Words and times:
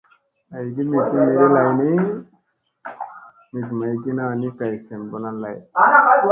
Aygi 0.57 0.81
mit 0.89 1.05
ni 1.13 1.21
miɗi 1.27 1.45
lay 1.55 1.69
ni 1.79 1.91
mit 3.53 3.67
maygina 3.79 4.23
ni 4.41 4.47
kay 4.57 4.75
sem 4.85 5.01
lona 5.11 5.31
lay. 5.43 5.57